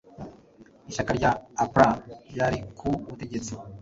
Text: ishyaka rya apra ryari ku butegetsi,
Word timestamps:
ishyaka 0.89 1.11
rya 1.19 1.31
apra 1.63 1.87
ryari 2.29 2.59
ku 2.77 2.89
butegetsi, 3.07 3.53